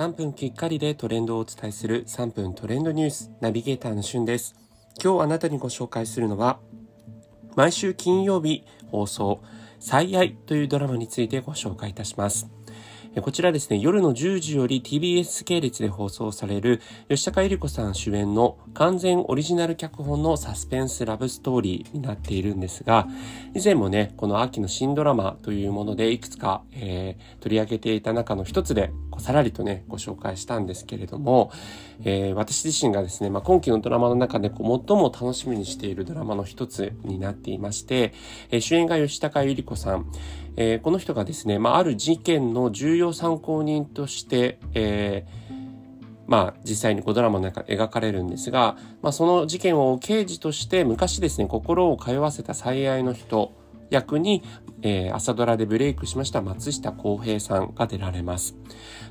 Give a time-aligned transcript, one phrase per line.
[0.00, 4.54] 3分きっかりでトレンドをお伝えする3分トレンドニュースナビゲーターのしゅんです。
[4.98, 6.58] 今日あなたにご紹介するのは、
[7.54, 9.42] 毎週金曜日放送、
[9.78, 12.48] 最愛というドラマについてご紹介いたします。
[13.18, 23.08] こちらですね、夜の10時より TBS 系列で放送される吉高由里子さん主演の完全オリジナル脚本のサスペンスラブストーリーになっているんですが、
[23.52, 31.50] 以前もね、この秋の新ドラマというものでいくつか、えー、取り上げていた中の一つで、さらりとね、ご紹介したんですけれども、
[32.04, 38.14] えー、私自身がですね、まあ、今期のドラマの中でこう最も楽しみにしているドラマの一つになっていまして、
[38.50, 40.10] えー、主演が吉高由里子さん、
[40.56, 45.54] えー、この人がですね、まあ、ある事件の重要参考人として、えー、
[46.26, 53.52] まあ、実際にこうドラマの中で描かれるんですが、まあ、その事件を刑事として昔ですね、心を通わせた最愛の人
[53.90, 54.42] 役に、
[54.82, 58.54] えー、朝ドラでブレイクしました松下洸平さんが出られます。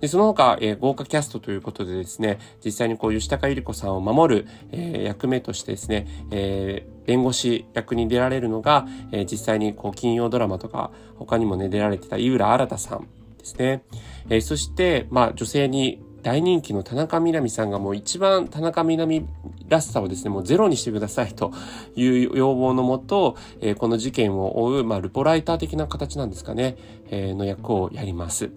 [0.00, 13.08] で、その他、えー、豪華キャストということでですね、実際にこう吉高由里子さんを守る、えー、役目としてですね、えー、弁護士役に出られるのが、えー、実際にこう金曜ドラマとか他にもね出られてた井浦新さん
[13.52, 13.82] ですね。
[14.28, 19.26] えー、そして、まあ女性に大人気の田中みな実さんがもう一番田中みな実
[19.68, 21.52] らしさをですね、もうゼロにしてくださいと
[21.94, 26.76] いう要望のもと、えー、この事件を追う、まあ、ルポライター的な形なんですかね、
[27.10, 28.50] えー、の役をやります。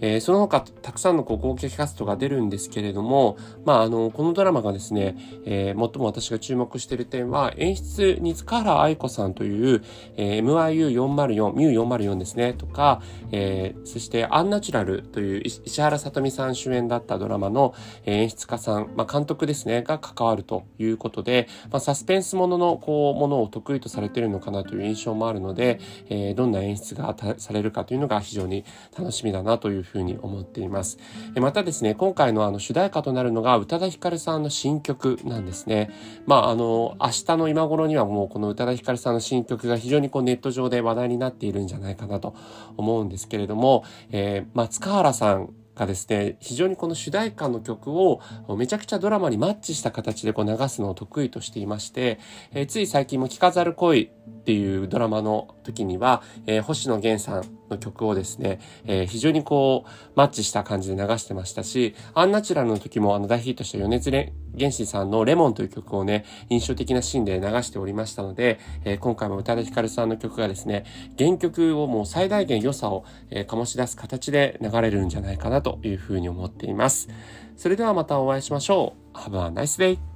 [0.00, 9.82] えー、その他、たくさんのこう合計キャストが出るんですけれども、まあ、あの、このドラマがですね、えー、最も私が注目している点は、演出に塚原愛子さんという、
[10.16, 13.02] えー、MIU404、MIU404 ですね、とか、
[13.32, 17.74] えー、そしてアンナチュラルという石原さとみさん主演だったドラマの
[18.04, 28.64] 演出家さん、まあ、監督ですね、が関わるということで、まあ、サスペンスものの、こう、ものを得意とされているのかなという印象もあるので、えー、どんな演出がされるかというのが非常に
[28.96, 30.98] 楽しみだなというふうに思っています。
[31.36, 35.90] またですね、今回のあの主題歌となるのが宇多田ヒカルさんの新曲なんですね。
[36.26, 42.34] まあ、あの、明日の今頃にはもうこの宇多田ヒカルさんの新曲が非常にこうネット上で話題になっているんじゃないかなと
[42.76, 48.20] 思うんですけれども、えー、まあ、塚原さんがですね、非常にこの主題歌の曲を
[48.56, 52.18] めちゃくちゃドラマにマッチした形でこう流すのを得意としていまして、
[52.52, 64.10] えー、つい最近も聞かざる恋っていうドラマの時には、えー、星野源さんの曲をですね、えー、非常にこう、マッチした感じで流してましたし、アンナチュラルの時もあの大ヒットした余熱
[64.56, 70.84] 原子さんのレモンという曲をね、印象的なシーンで流しておりましたので、えー、今回も宇多田ヒカルさんの曲がですね、
[71.18, 77.08] 原曲をもう最大限良さを、えー、醸し出す形で流れるんじゃないかなというふうに思っています。
[77.56, 79.18] それではまたお会いしましょう。
[79.18, 80.15] Have a nice day!